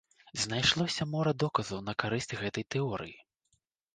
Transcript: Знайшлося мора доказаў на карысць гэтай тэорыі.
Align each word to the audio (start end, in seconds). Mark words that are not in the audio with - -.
Знайшлося 0.43 1.05
мора 1.11 1.33
доказаў 1.43 1.83
на 1.89 1.93
карысць 2.03 2.37
гэтай 2.41 2.65
тэорыі. 2.77 3.15